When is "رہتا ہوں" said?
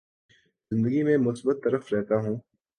1.93-2.35